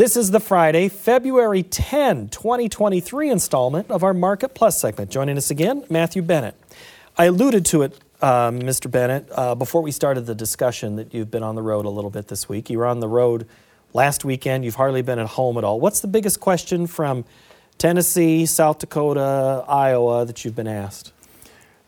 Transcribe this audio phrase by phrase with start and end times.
[0.00, 5.10] This is the Friday, February 10, 2023 installment of our Market Plus segment.
[5.10, 6.54] Joining us again, Matthew Bennett.
[7.18, 8.90] I alluded to it, Mr.
[8.90, 12.08] Bennett, uh, before we started the discussion that you've been on the road a little
[12.08, 12.70] bit this week.
[12.70, 13.46] You were on the road
[13.92, 14.64] last weekend.
[14.64, 15.78] You've hardly been at home at all.
[15.78, 17.26] What's the biggest question from
[17.76, 21.12] Tennessee, South Dakota, Iowa that you've been asked?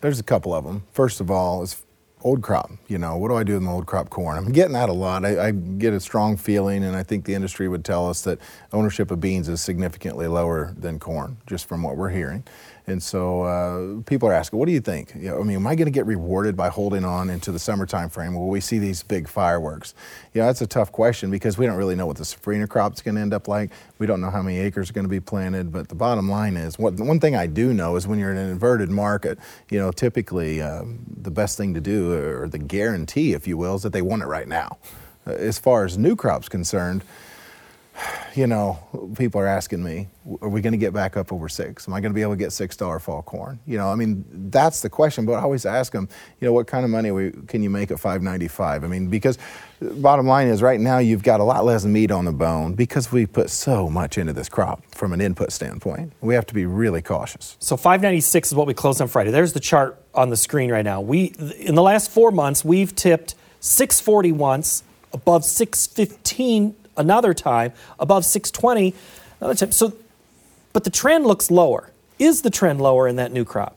[0.03, 0.83] There's a couple of them.
[0.93, 1.83] First of all, is
[2.23, 2.71] old crop.
[2.89, 4.39] You know, what do I do with my old crop corn?
[4.39, 5.25] I'm getting that a lot.
[5.25, 8.39] I, I, get a strong feeling, and I think the industry would tell us that
[8.73, 12.45] ownership of beans is significantly lower than corn, just from what we're hearing.
[12.87, 15.15] And so uh, people are asking, what do you think?
[15.15, 17.59] You know, I mean, am I going to get rewarded by holding on into the
[17.59, 18.35] summertime frame?
[18.35, 19.95] Will we see these big fireworks?
[20.35, 22.95] You know, that's a tough question because we don't really know what the safrinha crop
[22.95, 23.71] is going to end up like.
[23.99, 25.71] We don't know how many acres are going to be planted.
[25.71, 28.37] But the bottom line is, what, one thing I do know is when you're in
[28.37, 29.39] an inverted market,
[29.71, 33.77] you know, typically um, the best thing to do, or the guarantee, if you will,
[33.77, 34.79] is that they want it right now.
[35.25, 37.05] Uh, as far as new crops concerned,
[38.35, 38.79] you know,
[39.17, 40.09] people are asking me,
[40.41, 41.87] are we going to get back up over six?
[41.87, 43.59] Am I going to be able to get six dollar fall corn?
[43.67, 45.27] You know, I mean, that's the question.
[45.27, 46.09] But I always ask them,
[46.41, 48.85] you know, what kind of money we, can you make at five ninety five?
[48.85, 49.39] I mean, because
[49.83, 52.75] uh, bottom line is, right now you've got a lot less meat on the bone
[52.75, 56.13] because we put so much into this crop from an input standpoint.
[56.21, 57.57] We have to be really cautious.
[57.61, 59.31] So five ninety six is what we closed on Friday.
[59.31, 61.01] There's the chart on the screen right now.
[61.01, 64.83] We in the last four months we've tipped six forty once,
[65.13, 68.95] above six fifteen another time, above 620
[69.41, 69.73] another time.
[69.73, 69.93] So,
[70.73, 71.91] but the trend looks lower.
[72.19, 73.77] Is the trend lower in that new crop?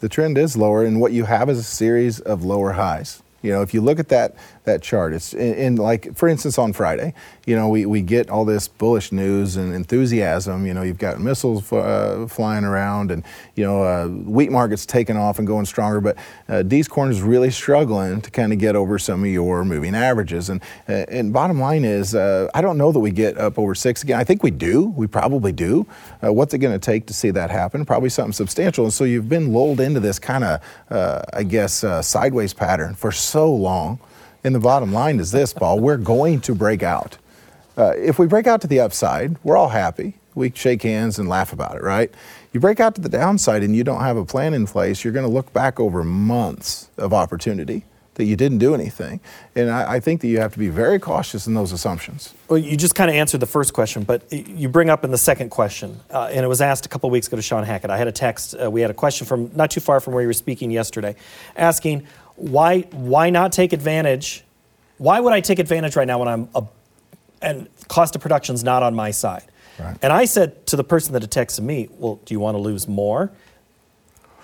[0.00, 3.22] The trend is lower, and what you have is a series of lower highs.
[3.42, 4.34] You know, if you look at that
[4.64, 7.12] that chart, it's in, like, for instance, on Friday,
[7.46, 10.66] you know, we, we get all this bullish news and enthusiasm.
[10.66, 13.22] You know, you've got missiles uh, flying around, and
[13.54, 16.00] you know, uh, wheat market's taking off and going stronger.
[16.00, 16.16] But
[16.48, 19.94] uh, D's corn is really struggling to kind of get over some of your moving
[19.94, 20.48] averages.
[20.48, 23.74] And uh, and bottom line is, uh, I don't know that we get up over
[23.74, 24.18] six again.
[24.18, 24.86] I think we do.
[24.96, 25.86] We probably do.
[26.24, 27.84] Uh, what's it going to take to see that happen?
[27.84, 28.84] Probably something substantial.
[28.84, 30.60] And so you've been lulled into this kind of,
[31.34, 33.98] I guess, sideways pattern for so long.
[34.44, 37.16] And the bottom line is this, Paul we're going to break out.
[37.76, 40.14] Uh, if we break out to the upside, we're all happy.
[40.34, 42.12] We shake hands and laugh about it, right?
[42.52, 45.12] You break out to the downside and you don't have a plan in place, you're
[45.12, 47.84] going to look back over months of opportunity
[48.14, 49.20] that you didn't do anything.
[49.56, 52.32] And I, I, think that you have to be very cautious in those assumptions.
[52.48, 55.18] Well, you just kind of answered the first question, but you bring up in the
[55.18, 57.90] second question, uh, and it was asked a couple weeks ago to Sean Hackett.
[57.90, 60.22] I had a text, uh, we had a question from not too far from where
[60.22, 61.16] you were speaking yesterday,
[61.56, 62.06] asking,
[62.36, 64.44] why why not take advantage?
[64.98, 66.64] Why would I take advantage right now when I'm a,
[67.42, 69.44] and cost of production's not on my side?
[69.78, 69.96] Right.
[70.02, 72.60] And I said to the person that had texted me, "Well, do you want to
[72.60, 73.30] lose more?"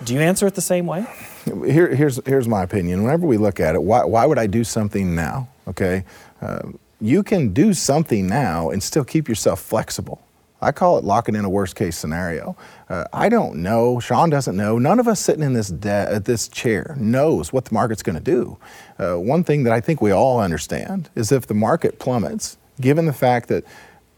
[0.02, 1.04] Do you answer it the same way?
[1.44, 3.02] Here, here's here's my opinion.
[3.02, 5.48] Whenever we look at it, why why would I do something now?
[5.68, 6.04] Okay,
[6.40, 10.22] uh, you can do something now and still keep yourself flexible.
[10.62, 12.56] I call it locking in a worst case scenario.
[12.88, 13.98] Uh, I don't know.
[14.00, 14.78] Sean doesn't know.
[14.78, 18.16] None of us sitting in this de- uh, this chair knows what the market's going
[18.16, 18.58] to do.
[18.98, 23.06] Uh, one thing that I think we all understand is if the market plummets, given
[23.06, 23.64] the fact that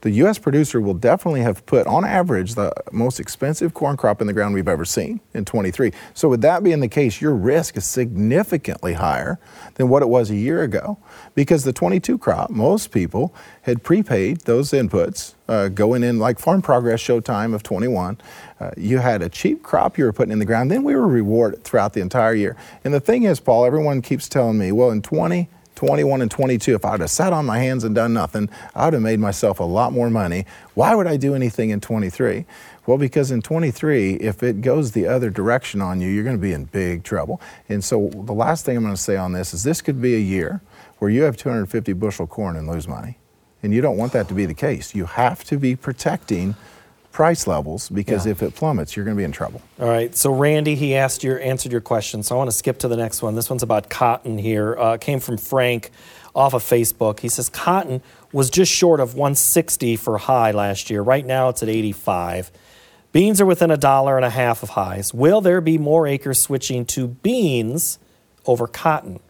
[0.03, 0.37] the U.S.
[0.37, 4.53] producer will definitely have put, on average, the most expensive corn crop in the ground
[4.53, 5.93] we've ever seen in 23.
[6.13, 9.39] So, with that being the case, your risk is significantly higher
[9.75, 10.99] than what it was a year ago
[11.37, 13.33] because the 22 crop, most people
[13.63, 18.19] had prepaid those inputs uh, going in, like Farm Progress Showtime of 21.
[18.59, 21.07] Uh, you had a cheap crop you were putting in the ground, then we were
[21.07, 22.57] rewarded throughout the entire year.
[22.83, 25.49] And the thing is, Paul, everyone keeps telling me, well, in 20,
[25.87, 28.85] 21 and 22, if I would have sat on my hands and done nothing, I
[28.85, 30.47] would have made myself a lot more money.
[30.75, 32.47] Why would I do anything in 23?
[32.87, 36.41] Well, because in 23, if it goes the other direction on you, you're going to
[36.41, 37.41] be in big trouble.
[37.69, 40.15] And so the last thing I'm going to say on this is this could be
[40.15, 40.61] a year
[41.01, 43.19] where you have 250 bushel corn and lose money.
[43.61, 44.95] And you don't want that to be the case.
[44.95, 46.55] You have to be protecting
[47.13, 48.33] price levels because yeah.
[48.33, 49.63] if it plummets, you're going to be in trouble.
[49.79, 50.15] All right.
[50.17, 52.23] So Randy, he asked your answered your question.
[52.23, 53.35] So I want to skip to the next one.
[53.35, 54.39] This one's about cotton.
[54.39, 55.91] Here uh, came from Frank
[56.35, 57.21] off of Facebook.
[57.21, 58.03] He says cotton
[58.33, 61.03] was just short of 160 for high last year.
[61.03, 62.51] Right now it's at 85.
[63.13, 65.13] Beans are within a dollar and a half of highs.
[65.13, 67.99] Will there be more acres switching to beans
[68.47, 69.21] over cotton?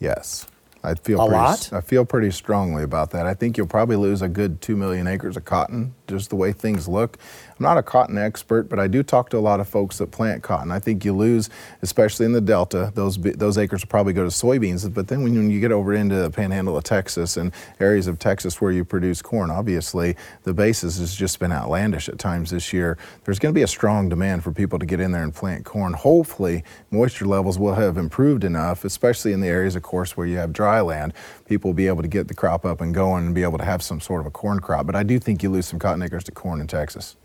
[0.00, 0.46] Yes.
[0.84, 1.72] I feel a pretty, lot.
[1.72, 3.26] I feel pretty strongly about that.
[3.26, 6.52] I think you'll probably lose a good two million acres of cotton just the way
[6.52, 7.18] things look.
[7.58, 10.10] I'm not a cotton expert, but I do talk to a lot of folks that
[10.10, 10.72] plant cotton.
[10.72, 11.50] I think you lose,
[11.82, 14.92] especially in the Delta, those those acres will probably go to soybeans.
[14.92, 18.60] But then when you get over into the panhandle of Texas and areas of Texas
[18.60, 22.98] where you produce corn, obviously the basis has just been outlandish at times this year.
[23.24, 25.64] There's going to be a strong demand for people to get in there and plant
[25.64, 25.92] corn.
[25.92, 30.38] Hopefully, moisture levels will have improved enough, especially in the areas, of course, where you
[30.38, 31.12] have dry land.
[31.46, 33.64] People will be able to get the crop up and going and be able to
[33.64, 34.86] have some sort of a corn crop.
[34.86, 37.16] But I do think you lose some cotton acres to corn in Texas.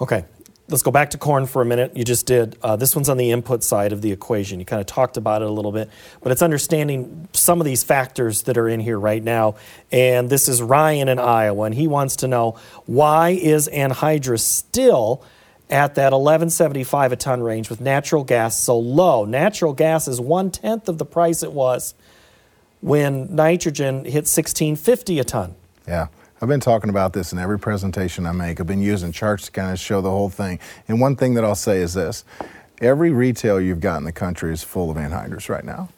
[0.00, 0.24] Okay,
[0.68, 1.96] let's go back to corn for a minute.
[1.96, 2.56] You just did.
[2.62, 4.58] Uh, this one's on the input side of the equation.
[4.58, 5.90] You kind of talked about it a little bit,
[6.22, 9.56] but it's understanding some of these factors that are in here right now.
[9.90, 12.56] And this is Ryan in Iowa, and he wants to know
[12.86, 15.22] why is anhydrous still
[15.70, 19.24] at that 1175 a ton range with natural gas so low?
[19.24, 21.94] Natural gas is one tenth of the price it was
[22.80, 25.54] when nitrogen hit 1650 a ton.
[25.86, 26.08] Yeah.
[26.42, 28.58] I've been talking about this in every presentation I make.
[28.58, 30.58] I've been using charts to kind of show the whole thing.
[30.88, 32.24] And one thing that I'll say is this
[32.80, 35.88] every retail you've got in the country is full of anhydrous right now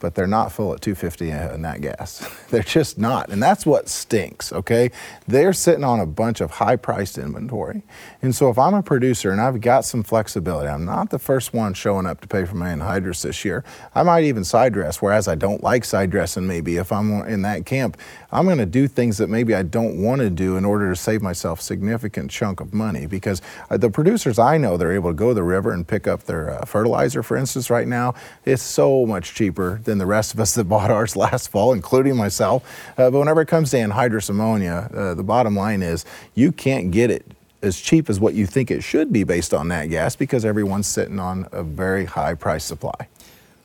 [0.00, 2.28] but they're not full at 250 in that gas.
[2.50, 3.28] they're just not.
[3.28, 4.90] And that's what stinks, okay?
[5.28, 7.82] They're sitting on a bunch of high priced inventory.
[8.22, 11.54] And so if I'm a producer and I've got some flexibility, I'm not the first
[11.54, 13.64] one showing up to pay for my anhydrous this year.
[13.94, 17.42] I might even side dress, whereas I don't like side dressing maybe if I'm in
[17.42, 17.96] that camp.
[18.32, 20.96] I'm going to do things that maybe I don't want to do in order to
[20.96, 25.10] save myself a significant chunk of money because uh, the producers I know they're able
[25.10, 28.14] to go to the river and pick up their uh, fertilizer for instance right now.
[28.44, 32.16] It's so much cheaper than the rest of us that bought ours last fall, including
[32.16, 32.64] myself.
[32.96, 36.04] Uh, but whenever it comes to anhydrous ammonia, uh, the bottom line is
[36.34, 37.26] you can't get it
[37.62, 40.86] as cheap as what you think it should be based on that gas because everyone's
[40.86, 43.08] sitting on a very high price supply.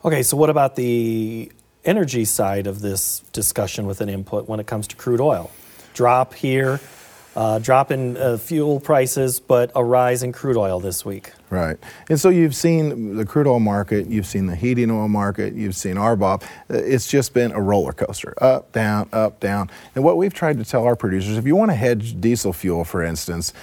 [0.03, 1.51] Okay, so what about the
[1.85, 5.49] energy side of this discussion with an input when it comes to crude oil?
[5.93, 6.81] Drop here,
[7.35, 11.31] uh, drop in uh, fuel prices, but a rise in crude oil this week.
[11.55, 11.77] Right.
[12.09, 15.75] And so you've seen the crude oil market, you've seen the heating oil market, you've
[15.77, 16.43] seen RBOB.
[16.43, 19.71] Uh, it's just been a roller coaster up, down, up, down.
[19.95, 22.83] And what we've tried to tell our producers if you want to hedge diesel fuel,
[22.83, 23.53] for instance,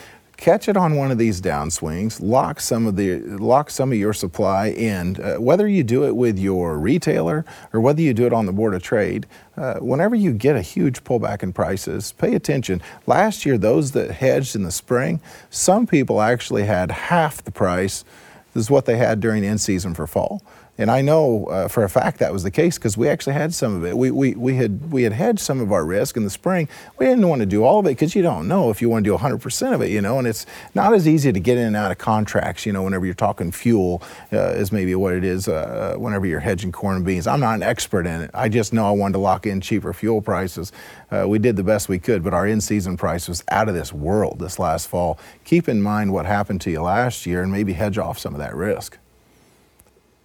[0.43, 4.13] catch it on one of these downswings, lock some of the lock some of your
[4.13, 5.23] supply in.
[5.23, 8.53] Uh, whether you do it with your retailer or whether you do it on the
[8.53, 9.25] board of trade,
[9.57, 12.83] uh, whenever you get a huge pullback in prices, pay attention.
[13.07, 18.05] Last year, those that hedged in the spring, some people actually had half the price.
[18.53, 20.43] This is what they had during in season for fall.
[20.79, 23.53] And I know uh, for a fact that was the case because we actually had
[23.53, 23.97] some of it.
[23.97, 26.67] We, we, we, had, we had hedged some of our risk in the spring.
[26.99, 29.05] We didn't want to do all of it because you don't know if you want
[29.05, 31.67] to do 100% of it, you know, and it's not as easy to get in
[31.67, 34.03] and out of contracts, you know, whenever you're talking fuel,
[34.33, 37.27] uh, is maybe what it is uh, whenever you're hedging corn and beans.
[37.27, 38.31] I'm not an expert in it.
[38.33, 40.73] I just know I wanted to lock in cheaper fuel prices.
[41.11, 43.75] Uh, we did the best we could, but our in season price was out of
[43.75, 45.19] this world this last fall.
[45.45, 48.39] Keep in mind what happened to you last year and maybe hedge off some of
[48.39, 48.97] that risk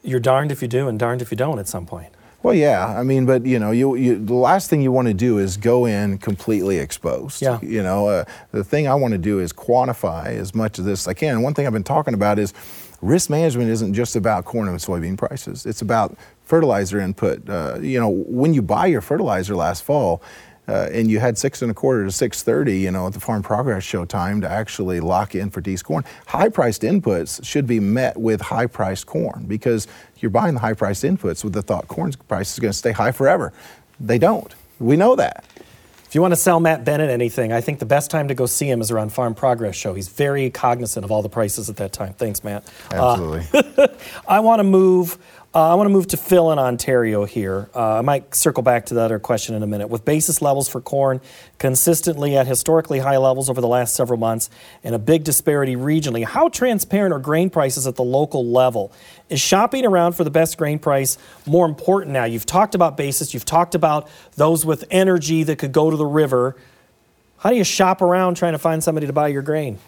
[0.07, 2.13] you're darned if you do and darned if you don't at some point.
[2.43, 5.13] Well, yeah, I mean, but you know, you, you the last thing you want to
[5.13, 7.41] do is go in completely exposed.
[7.41, 7.59] Yeah.
[7.61, 11.03] You know, uh, the thing I want to do is quantify as much of this
[11.03, 11.41] as I can.
[11.41, 12.53] One thing I've been talking about is
[13.01, 15.65] risk management isn't just about corn and soybean prices.
[15.65, 16.15] It's about
[16.45, 17.49] fertilizer input.
[17.49, 20.21] Uh, you know, when you buy your fertilizer last fall,
[20.67, 23.19] uh, and you had six and a quarter to six thirty, you know, at the
[23.19, 26.03] Farm Progress Show time to actually lock in for D's corn.
[26.27, 29.87] High-priced inputs should be met with high-priced corn because
[30.19, 33.11] you're buying the high-priced inputs with the thought corn price is going to stay high
[33.11, 33.53] forever.
[33.99, 34.53] They don't.
[34.79, 35.43] We know that.
[36.07, 38.45] If you want to sell Matt Bennett anything, I think the best time to go
[38.45, 39.93] see him is around Farm Progress Show.
[39.93, 42.13] He's very cognizant of all the prices at that time.
[42.13, 42.63] Thanks, Matt.
[42.91, 43.45] Absolutely.
[43.77, 43.87] Uh,
[44.27, 45.17] I want to move
[45.57, 47.67] uh, I want to move to Phil in Ontario here.
[47.73, 49.87] Uh, I might circle back to the other question in a minute.
[49.87, 51.19] With basis levels for corn
[51.57, 54.51] consistently at historically high levels over the last several months
[54.83, 58.91] and a big disparity regionally, how transparent are grain prices at the local level?
[59.29, 61.17] Is shopping around for the best grain price
[61.47, 62.25] more important now?
[62.25, 66.05] You've talked about basis, you've talked about those with energy that could go to the
[66.05, 66.55] river.
[67.39, 69.79] How do you shop around trying to find somebody to buy your grain?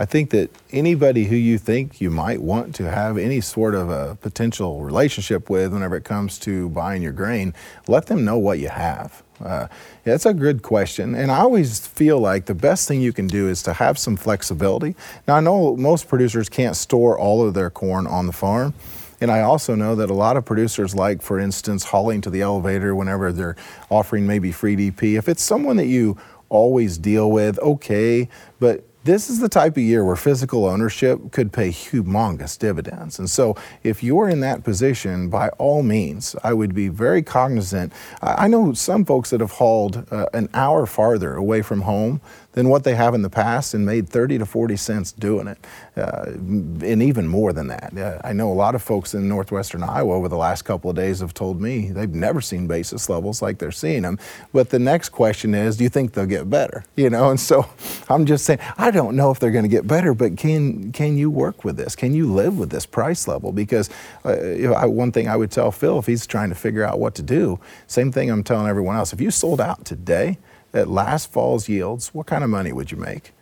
[0.00, 3.90] I think that anybody who you think you might want to have any sort of
[3.90, 7.52] a potential relationship with whenever it comes to buying your grain,
[7.86, 9.22] let them know what you have.
[9.38, 9.68] Uh, yeah,
[10.12, 11.14] that's a good question.
[11.14, 14.16] And I always feel like the best thing you can do is to have some
[14.16, 14.96] flexibility.
[15.28, 18.72] Now, I know most producers can't store all of their corn on the farm.
[19.20, 22.40] And I also know that a lot of producers like, for instance, hauling to the
[22.40, 23.56] elevator whenever they're
[23.90, 25.18] offering maybe free DP.
[25.18, 26.16] If it's someone that you
[26.48, 31.52] always deal with, okay, but this is the type of year where physical ownership could
[31.52, 33.18] pay humongous dividends.
[33.18, 37.92] And so, if you're in that position, by all means, I would be very cognizant.
[38.22, 42.20] I know some folks that have hauled uh, an hour farther away from home
[42.52, 45.58] than what they have in the past and made 30 to 40 cents doing it,
[45.96, 47.96] uh, and even more than that.
[47.96, 50.96] Uh, I know a lot of folks in northwestern Iowa over the last couple of
[50.96, 54.18] days have told me they've never seen basis levels like they're seeing them.
[54.52, 56.84] But the next question is, do you think they'll get better?
[56.96, 57.66] You know, and so
[58.08, 61.16] I'm just saying, I don't know if they're going to get better, but can can
[61.16, 61.94] you work with this?
[61.94, 63.52] Can you live with this price level?
[63.52, 63.90] Because
[64.24, 67.14] uh, I, one thing I would tell Phil if he's trying to figure out what
[67.16, 69.12] to do, same thing I'm telling everyone else.
[69.12, 70.38] If you sold out today
[70.72, 73.32] at last fall's yields, what kind of money would you make?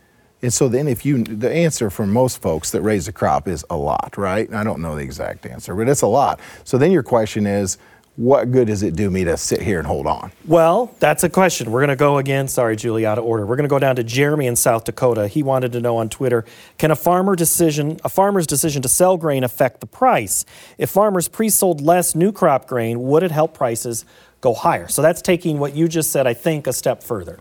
[0.41, 3.65] And so then if you, the answer for most folks that raise a crop is
[3.71, 4.53] a lot, right?
[4.53, 6.39] I don't know the exact answer, but it's a lot.
[6.65, 7.77] So then your question is,
[8.19, 10.33] what good does it do me to sit here and hold on?
[10.45, 11.71] Well, that's a question.
[11.71, 12.49] We're going to go again.
[12.49, 13.47] Sorry, Julie, out of order.
[13.47, 15.29] We're going to go down to Jeremy in South Dakota.
[15.29, 16.45] He wanted to know on Twitter:
[16.79, 20.45] Can a farmer decision, a farmer's decision to sell grain, affect the price?
[20.79, 24.05] If farmers pre-sold less new crop grain, would it help prices
[24.41, 24.89] go higher?
[24.89, 27.39] So that's taking what you just said, I think, a step further.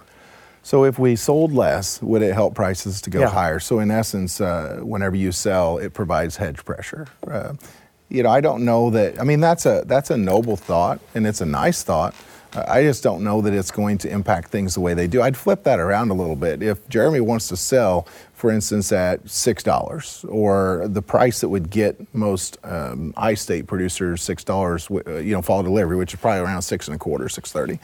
[0.63, 3.29] So if we sold less, would it help prices to go Yeah.
[3.29, 3.59] higher?
[3.59, 7.07] So in essence, uh, whenever you sell, it provides hedge pressure.
[7.29, 7.53] Uh,
[8.09, 9.19] you know, I don't know that.
[9.19, 12.13] I mean, that's a that's a noble thought, and it's a nice thought.
[12.67, 15.21] I just don't know that it's going to impact things the way they do.
[15.21, 16.63] I'd flip that around a little bit.
[16.63, 21.69] If Jeremy wants to sell, for instance, at six dollars, or the price that would
[21.69, 26.41] get most um, I-state producers six dollars, uh, you know, fall delivery, which is probably
[26.41, 27.79] around six and a quarter, six thirty.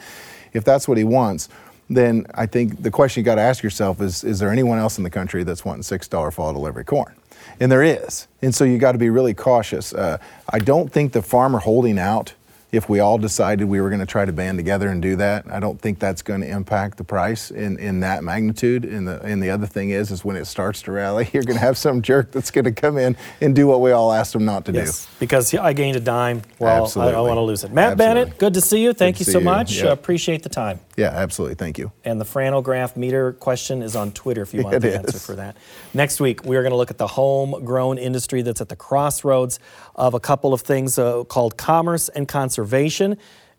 [0.52, 1.48] If that's what he wants,
[1.90, 4.98] then I think the question you got to ask yourself is: Is there anyone else
[4.98, 7.14] in the country that's wanting six dollar fall delivery corn?
[7.60, 8.26] And there is.
[8.42, 9.92] And so you got to be really cautious.
[9.92, 12.34] Uh, I don't think the farmer holding out,
[12.74, 15.44] if we all decided we were going to try to band together and do that,
[15.50, 18.84] I don't think that's going to impact the price in, in that magnitude.
[18.84, 21.56] And the, and the other thing is, is when it starts to rally, you're going
[21.56, 24.32] to have some jerk that's going to come in and do what we all asked
[24.32, 24.78] them not to do.
[24.78, 26.42] Yes, because I gained a dime.
[26.58, 27.72] Well, I, I want to lose it.
[27.72, 28.24] Matt Absolutely.
[28.24, 28.92] Bennett, good to see you.
[28.92, 29.44] Thank to you so you.
[29.44, 29.78] much.
[29.78, 29.90] Yeah.
[29.90, 30.80] Uh, appreciate the time.
[30.96, 31.56] Yeah, absolutely.
[31.56, 31.92] Thank you.
[32.04, 35.56] And the Franograph meter question is on Twitter if you want the answer for that.
[35.92, 39.58] Next week, we are going to look at the homegrown industry that's at the crossroads
[39.94, 42.63] of a couple of things uh, called commerce and conservation.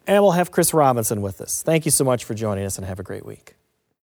[0.07, 1.63] And we'll have Chris Robinson with us.
[1.63, 3.55] Thank you so much for joining us and have a great week.